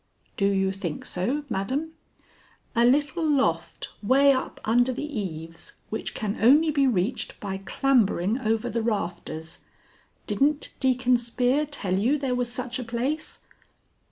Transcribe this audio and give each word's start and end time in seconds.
"Do 0.35 0.47
you 0.47 0.71
think 0.71 1.05
so, 1.05 1.45
madam?" 1.47 1.91
"A 2.75 2.85
little 2.85 3.23
loft 3.23 3.89
way 4.01 4.31
up 4.33 4.59
under 4.65 4.91
the 4.91 5.05
eaves, 5.05 5.73
which 5.91 6.15
can 6.15 6.39
only 6.41 6.71
be 6.71 6.87
reached 6.87 7.39
by 7.39 7.59
clambering 7.59 8.39
over 8.39 8.67
the 8.67 8.81
rafters. 8.81 9.59
Didn't 10.25 10.73
Deacon 10.79 11.17
Spear 11.17 11.67
tell 11.67 11.99
you 11.99 12.17
there 12.17 12.33
was 12.33 12.51
such 12.51 12.79
a 12.79 12.83
place?" 12.83 13.41